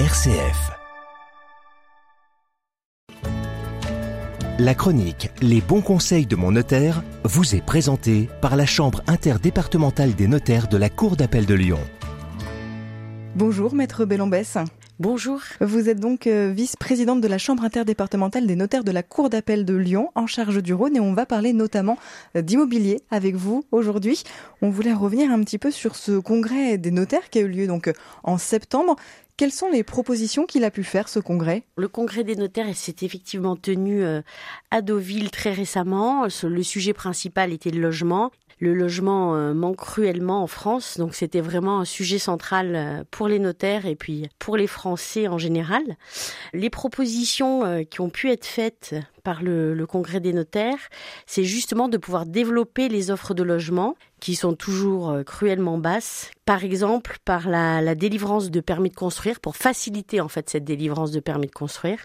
[0.00, 0.72] RCF.
[4.58, 10.16] La chronique Les bons conseils de mon notaire vous est présentée par la Chambre interdépartementale
[10.16, 11.78] des notaires de la Cour d'appel de Lyon.
[13.36, 14.58] Bonjour Maître Bellambès.
[15.00, 15.40] Bonjour.
[15.60, 19.64] Vous êtes donc euh, vice-présidente de la Chambre interdépartementale des notaires de la Cour d'appel
[19.64, 21.98] de Lyon en charge du Rhône et on va parler notamment
[22.36, 24.22] euh, d'immobilier avec vous aujourd'hui.
[24.62, 27.66] On voulait revenir un petit peu sur ce congrès des notaires qui a eu lieu
[27.66, 27.92] donc euh,
[28.22, 28.94] en septembre.
[29.36, 31.64] Quelles sont les propositions qu'il a pu faire, ce congrès?
[31.76, 34.04] Le congrès des notaires s'est effectivement tenu
[34.70, 36.26] à Deauville très récemment.
[36.42, 38.30] Le sujet principal était le logement.
[38.60, 43.28] Le logement euh, manque cruellement en France, donc c'était vraiment un sujet central euh, pour
[43.28, 45.82] les notaires et puis pour les Français en général.
[46.52, 50.78] Les propositions euh, qui ont pu être faites par le, le congrès des notaires,
[51.26, 56.30] c'est justement de pouvoir développer les offres de logement qui sont toujours euh, cruellement basses.
[56.44, 60.64] Par exemple, par la, la, délivrance de permis de construire, pour faciliter en fait cette
[60.64, 61.98] délivrance de permis de construire.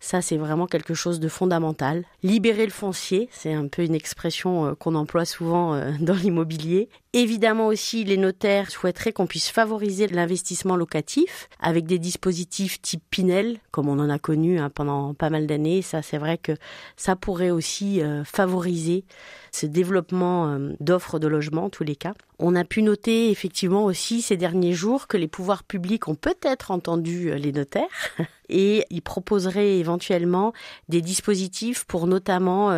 [0.00, 2.04] Ça, c'est vraiment quelque chose de fondamental.
[2.22, 6.88] Libérer le foncier, c'est un peu une expression euh, qu'on emploie souvent euh, dans l'immobilier.
[7.16, 13.58] Évidemment aussi, les notaires souhaiteraient qu'on puisse favoriser l'investissement locatif avec des dispositifs type Pinel,
[13.70, 15.80] comme on en a connu hein, pendant pas mal d'années.
[15.80, 16.50] Ça, c'est vrai que
[16.96, 19.04] ça pourrait aussi euh, favoriser
[19.52, 22.14] ce développement euh, d'offres de logement en tous les cas.
[22.40, 26.72] On a pu noter effectivement aussi ces derniers jours que les pouvoirs publics ont peut-être
[26.72, 28.10] entendu euh, les notaires
[28.48, 30.52] et ils proposeraient éventuellement
[30.88, 32.72] des dispositifs pour notamment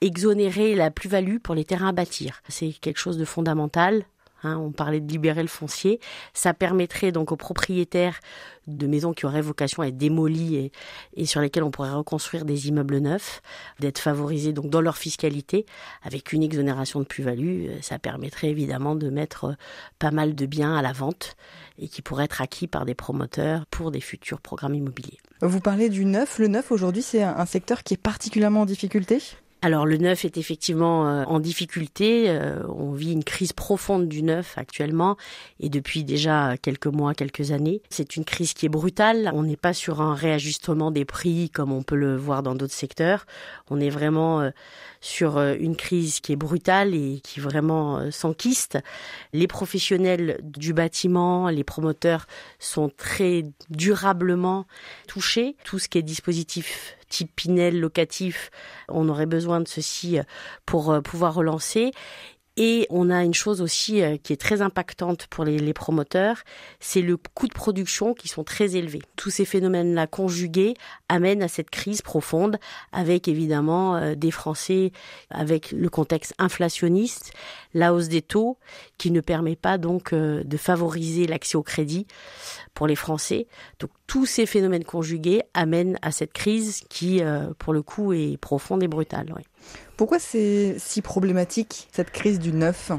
[0.00, 2.42] exonérer la plus-value pour les terrains à bâtir.
[2.48, 4.04] C'est quelque chose de fondamental
[4.42, 6.00] Hein, on parlait de libérer le foncier.
[6.34, 8.20] Ça permettrait donc aux propriétaires
[8.66, 10.70] de maisons qui auraient vocation à être démolies
[11.16, 13.42] et, sur lesquelles on pourrait reconstruire des immeubles neufs,
[13.80, 15.66] d'être favorisés donc dans leur fiscalité
[16.02, 17.68] avec une exonération de plus-value.
[17.82, 19.54] Ça permettrait évidemment de mettre euh,
[19.98, 21.36] pas mal de biens à la vente
[21.78, 25.18] et qui pourraient être acquis par des promoteurs pour des futurs programmes immobiliers.
[25.42, 26.38] Vous parlez du neuf.
[26.38, 29.20] Le neuf aujourd'hui, c'est un secteur qui est particulièrement en difficulté?
[29.62, 32.30] Alors le neuf est effectivement euh, en difficulté.
[32.30, 35.16] Euh, on vit une crise profonde du neuf actuellement
[35.58, 37.82] et depuis déjà quelques mois, quelques années.
[37.90, 39.30] C'est une crise qui est brutale.
[39.34, 42.72] On n'est pas sur un réajustement des prix comme on peut le voir dans d'autres
[42.72, 43.26] secteurs.
[43.68, 44.50] On est vraiment euh,
[45.02, 48.78] sur une crise qui est brutale et qui vraiment s'enquiste.
[49.32, 52.26] Les professionnels du bâtiment, les promoteurs
[52.58, 54.66] sont très durablement
[55.06, 55.56] touchés.
[55.64, 58.50] Tout ce qui est dispositif type Pinel locatif,
[58.88, 60.22] on aurait besoin de ceci euh,
[60.64, 61.90] pour euh, pouvoir relancer.
[62.62, 66.42] Et on a une chose aussi euh, qui est très impactante pour les, promoteurs,
[66.78, 69.00] c'est le coût de production qui sont très élevés.
[69.16, 70.74] Tous ces phénomènes-là conjugués
[71.08, 72.58] amènent à cette crise profonde,
[72.92, 74.92] avec évidemment des Français,
[75.30, 77.32] avec le contexte inflationniste,
[77.72, 78.58] la hausse des taux,
[78.98, 82.06] qui ne permet pas donc de favoriser l'accès au crédit
[82.74, 83.46] pour les Français.
[83.78, 88.36] Donc tous ces phénomènes conjugués amènent à cette crise qui, euh, pour le coup, est
[88.38, 89.32] profonde et brutale.
[90.00, 92.90] Pourquoi c'est si problématique, cette crise du neuf?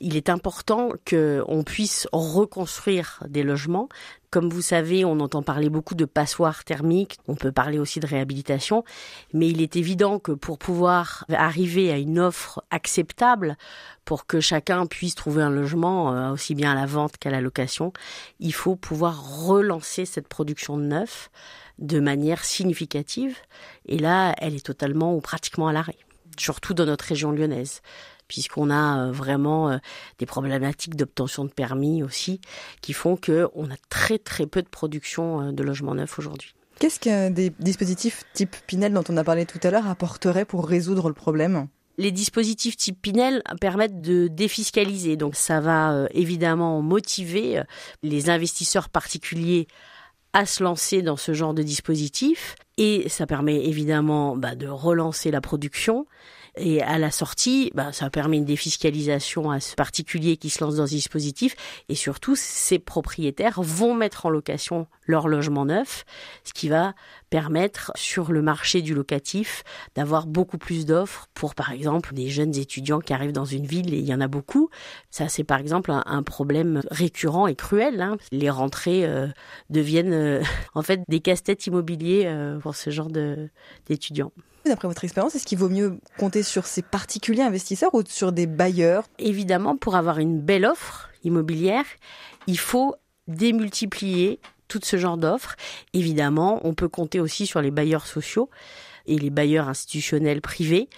[0.00, 3.90] Il est important qu'on puisse reconstruire des logements.
[4.30, 8.06] Comme vous savez, on entend parler beaucoup de passoires thermiques, on peut parler aussi de
[8.06, 8.84] réhabilitation,
[9.34, 13.58] mais il est évident que pour pouvoir arriver à une offre acceptable,
[14.06, 17.42] pour que chacun puisse trouver un logement euh, aussi bien à la vente qu'à la
[17.42, 17.92] location,
[18.40, 21.30] il faut pouvoir relancer cette production de neuf
[21.78, 23.36] de manière significative.
[23.84, 25.98] Et là, elle est totalement ou pratiquement à l'arrêt,
[26.38, 27.80] surtout dans notre région lyonnaise
[28.28, 29.78] puisqu'on a euh, vraiment euh,
[30.18, 32.40] des problématiques d'obtention de permis aussi,
[32.80, 36.54] qui font qu'on a très très peu de production euh, de logements neufs aujourd'hui.
[36.78, 40.68] Qu'est-ce que des dispositifs type Pinel dont on a parlé tout à l'heure apporteraient pour
[40.68, 41.68] résoudre le problème?
[41.96, 45.16] Les dispositifs type Pinel permettent de défiscaliser.
[45.16, 47.62] Donc ça va évidemment motiver
[48.02, 49.68] les investisseurs particuliers
[50.36, 52.56] à se lancer dans ce genre de dispositif.
[52.76, 56.06] Et ça permet évidemment bah, de relancer la production.
[56.58, 60.76] Et à la sortie, bah, ça permet une défiscalisation à ce particulier qui se lance
[60.76, 61.54] dans ce dispositif.
[61.90, 66.04] Et surtout, ces propriétaires vont mettre en location leur logement neuf,
[66.44, 66.94] ce qui va
[67.28, 69.64] permettre sur le marché du locatif
[69.94, 73.92] d'avoir beaucoup plus d'offres pour, par exemple, des jeunes étudiants qui arrivent dans une ville,
[73.92, 74.70] et il y en a beaucoup.
[75.10, 78.00] Ça, c'est par exemple un, problème récurrent et cruel.
[78.00, 78.16] Hein.
[78.32, 79.28] Les rentrées euh,
[79.68, 80.42] deviennent euh,
[80.74, 83.08] en fait des casse-têtes immobiliers euh, pour ce genre
[83.86, 84.32] d'étudiants.
[84.66, 88.46] D'après votre expérience, est-ce qu'il vaut mieux compter sur ces particuliers investisseurs ou sur des
[88.46, 89.04] bailleurs?
[89.18, 91.84] Évidemment, pour avoir une belle offre immobilière,
[92.48, 92.96] il faut
[93.28, 95.54] démultiplier tout ce genre d'offres.
[95.92, 98.50] Évidemment, on peut compter aussi sur les bailleurs sociaux
[99.06, 100.88] et les bailleurs institutionnels privés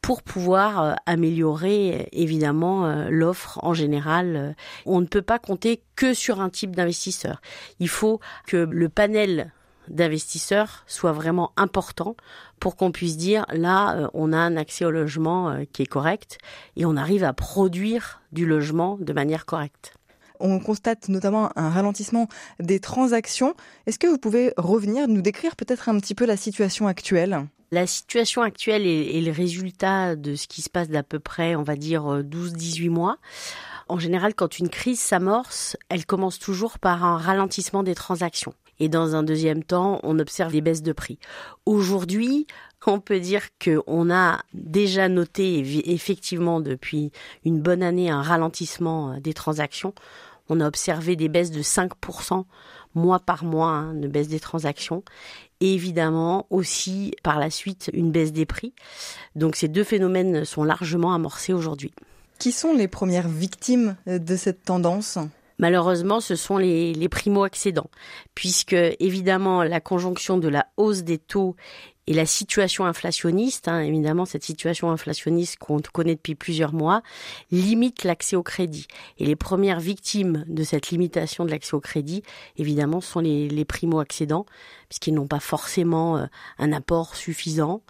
[0.00, 4.54] pour pouvoir améliorer évidemment l'offre en général.
[4.86, 7.40] On ne peut pas compter que sur un type d'investisseur.
[7.80, 9.52] Il faut que le panel
[9.90, 12.16] d'investisseurs soit vraiment important
[12.60, 15.86] pour qu'on puisse dire là euh, on a un accès au logement euh, qui est
[15.86, 16.38] correct
[16.76, 19.94] et on arrive à produire du logement de manière correcte.
[20.40, 22.28] On constate notamment un ralentissement
[22.60, 23.54] des transactions.
[23.86, 27.46] Est-ce que vous pouvez revenir, nous décrire peut-être un petit peu la situation actuelle?
[27.70, 31.64] La situation actuelle est, le résultat de ce qui se passe d'à peu près, on
[31.64, 33.18] va dire, 12-18 euh, mois.
[33.88, 38.88] En général, quand une crise s'amorce, elle commence toujours par un ralentissement des transactions et
[38.88, 41.18] dans un deuxième temps, on observe des baisses de prix.
[41.66, 42.46] Aujourd'hui,
[42.88, 47.12] on peut dire qu'on a déjà noté effectivement depuis
[47.44, 49.94] une bonne année un ralentissement euh, des transactions.
[50.48, 52.44] On a observé des baisses de 5%
[52.94, 55.02] mois par mois, hein, une baisse des transactions.
[55.60, 58.72] Et évidemment aussi par la suite une baisse des prix.
[59.34, 61.92] Donc ces deux phénomènes sont largement amorcés aujourd'hui.
[62.38, 65.18] Qui sont les premières victimes euh, de cette tendance?
[65.58, 67.90] Malheureusement, ce sont les, les primo-accédants,
[68.34, 71.56] puisque évidemment la conjonction de la hausse des taux
[72.08, 77.02] et la situation inflationniste, hein, évidemment cette situation inflationniste qu'on connaît depuis plusieurs mois,
[77.50, 78.86] limite l'accès au crédit.
[79.18, 82.22] Et les premières victimes de cette limitation de l'accès au crédit,
[82.56, 84.46] évidemment, sont les, les primo-accédants,
[84.88, 86.24] puisqu'ils n'ont pas forcément euh,
[86.58, 87.82] un apport suffisant.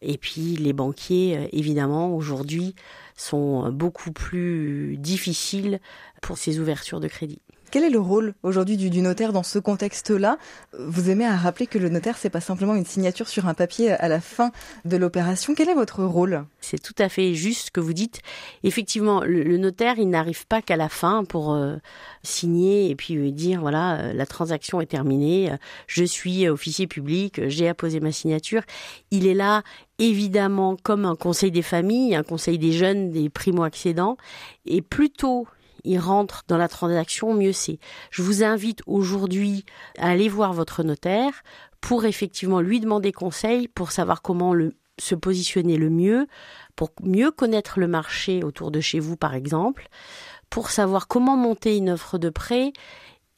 [0.00, 2.74] Et puis les banquiers, euh, évidemment, aujourd'hui,
[3.18, 5.80] sont beaucoup plus difficiles
[6.22, 7.42] pour ces ouvertures de crédit.
[7.70, 10.38] Quel est le rôle aujourd'hui du, notaire dans ce contexte-là?
[10.78, 13.92] Vous aimez à rappeler que le notaire, c'est pas simplement une signature sur un papier
[13.92, 14.52] à la fin
[14.86, 15.54] de l'opération.
[15.54, 16.46] Quel est votre rôle?
[16.60, 18.22] C'est tout à fait juste ce que vous dites.
[18.62, 21.76] Effectivement, le, notaire, il n'arrive pas qu'à la fin pour euh,
[22.22, 25.52] signer et puis dire voilà, euh, la transaction est terminée,
[25.86, 28.62] je suis officier public, j'ai apposé ma signature.
[29.10, 29.62] Il est là
[29.98, 34.16] évidemment comme un conseil des familles, un conseil des jeunes, des primo-accédants,
[34.64, 35.46] et plutôt
[35.84, 37.78] il rentre dans la transaction, mieux c'est.
[38.10, 39.64] Je vous invite aujourd'hui
[39.98, 41.42] à aller voir votre notaire
[41.80, 44.54] pour effectivement lui demander conseil pour savoir comment
[44.98, 46.26] se positionner le mieux,
[46.76, 49.88] pour mieux connaître le marché autour de chez vous par exemple,
[50.50, 52.72] pour savoir comment monter une offre de prêt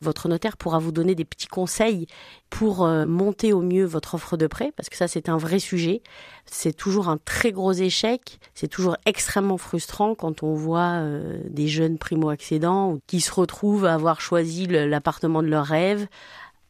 [0.00, 2.06] votre notaire pourra vous donner des petits conseils
[2.48, 5.58] pour euh, monter au mieux votre offre de prêt, parce que ça c'est un vrai
[5.58, 6.02] sujet.
[6.46, 11.68] C'est toujours un très gros échec, c'est toujours extrêmement frustrant quand on voit euh, des
[11.68, 16.06] jeunes primo-accédants qui se retrouvent à avoir choisi l'appartement de leur rêve,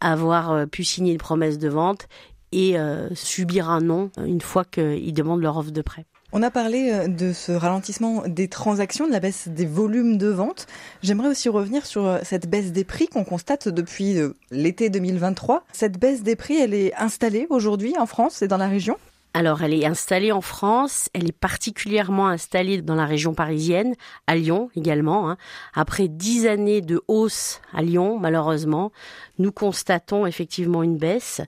[0.01, 2.09] avoir euh, pu signer une promesse de vente
[2.53, 2.75] et
[3.15, 6.05] subir un non une fois qu'ils demandent leur offre de prêt.
[6.33, 10.29] On a parlé euh, de ce ralentissement des transactions, de la baisse des volumes de
[10.29, 10.69] vente.
[11.03, 15.65] J'aimerais aussi revenir sur euh, cette baisse des prix qu'on constate depuis euh, l'été 2023.
[15.73, 18.97] Cette baisse des prix, elle est installée aujourd'hui en France et dans la région?
[19.33, 23.95] Alors, elle est installée en France, elle est particulièrement installée dans la région parisienne,
[24.27, 25.31] à Lyon également.
[25.31, 25.37] Hein.
[25.73, 28.91] Après dix années de hausse à Lyon, malheureusement,
[29.39, 31.41] nous constatons effectivement une baisse,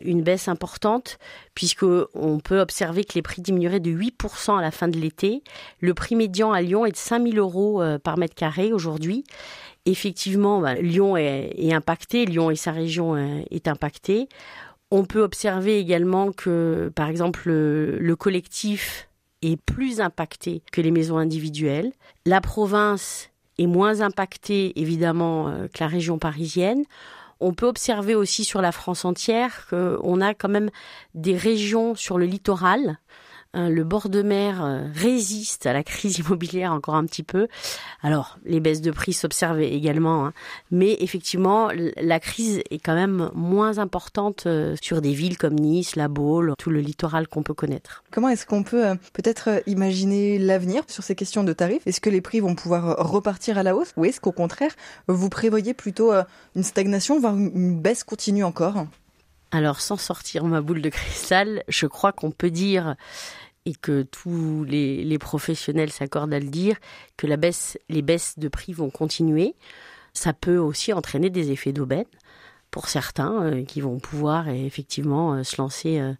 [0.00, 1.18] une baisse importante,
[1.56, 1.84] puisque
[2.14, 5.42] on peut observer que les prix diminueraient de 8% à la fin de l'été.
[5.80, 9.24] Le prix médian à Lyon est de 5000 euros euh, par mètre carré aujourd'hui.
[9.86, 14.28] Effectivement, bah, Lyon est, impacté, Lyon et sa région euh, est impactée.
[14.96, 19.08] On peut observer également que, par exemple, le, collectif
[19.42, 21.90] est plus impacté que les maisons individuelles.
[22.26, 26.84] La province est moins impactée, évidemment, euh, que la région parisienne.
[27.40, 30.70] On peut observer aussi sur la France entière qu'on a quand même
[31.16, 33.00] des régions sur le littoral
[33.54, 37.48] le bord de mer euh, résiste à la crise immobilière encore un petit peu.
[38.02, 40.32] Alors, les baisses de prix s'observent également, hein.
[40.70, 45.96] mais effectivement, la crise est quand même moins importante euh, sur des villes comme Nice,
[45.96, 48.02] La Baule, tout le littoral qu'on peut connaître.
[48.10, 51.86] Comment est-ce qu'on peut euh, peut-être imaginer l'avenir sur ces questions de tarifs?
[51.86, 53.92] Est-ce que les prix vont pouvoir repartir à la hausse?
[53.96, 54.72] Ou est-ce qu'au contraire,
[55.08, 56.12] vous prévoyez plutôt
[56.56, 58.86] une stagnation, voire une baisse continue encore?
[59.54, 62.96] Alors, sans sortir ma boule de cristal, je crois qu'on peut dire
[63.66, 66.76] et que tous les, professionnels s'accordent à le dire,
[67.16, 69.54] que la baisse, les baisses de prix vont continuer.
[70.12, 72.04] Ça peut aussi entraîner des effets d'aubaine
[72.72, 76.14] pour certains euh, qui vont pouvoir effectivement euh, se lancer euh,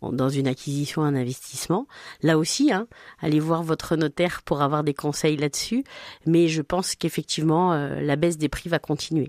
[0.00, 1.86] dans une acquisition, un investissement.
[2.22, 2.88] Là aussi, hein,
[3.20, 5.84] allez voir votre notaire pour avoir des conseils là-dessus.
[6.24, 9.26] Mais je pense qu'effectivement, la baisse des prix va continuer.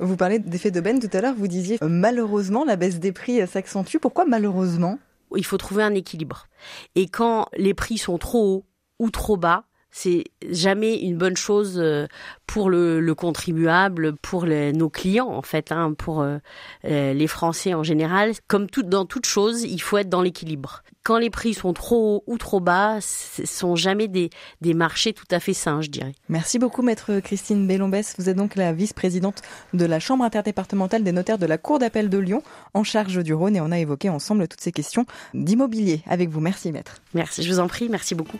[0.00, 1.34] Vous parlez d'effet d'aubaine tout à l'heure.
[1.34, 3.98] Vous disiez malheureusement la baisse des prix s'accentue.
[4.00, 4.98] Pourquoi malheureusement?
[5.36, 6.46] Il faut trouver un équilibre.
[6.94, 8.64] Et quand les prix sont trop hauts
[8.98, 12.06] ou trop bas, c'est jamais une bonne chose euh,
[12.46, 16.38] pour le, contribuable, pour nos clients en fait, hein, pour euh,
[16.84, 18.32] euh, les Français en général.
[18.46, 20.82] Comme tout, dans toute chose, il faut être dans l'équilibre.
[21.02, 24.30] Quand les prix sont trop hauts ou trop bas, ce sont jamais des,
[24.60, 26.12] des marchés tout à fait sains, je dirais.
[26.28, 28.14] Merci beaucoup, maître Christine Bellombès.
[28.18, 29.40] Vous êtes donc la vice-présidente
[29.72, 32.42] de la Chambre interdépartementale des notaires de la Cour d'appel de Lyon,
[32.74, 36.40] en charge du Rhône, et on a évoqué ensemble toutes ces questions d'immobilier avec vous.
[36.40, 36.96] Merci, maître.
[37.14, 37.88] Merci, je vous en prie.
[37.88, 38.38] Merci beaucoup.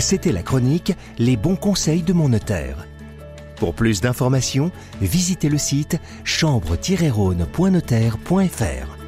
[0.00, 2.86] C'était la chronique Les bons conseils de mon notaire.
[3.56, 4.70] Pour plus d'informations,
[5.00, 9.03] visitez le site chambre-rhône.notaire.fr.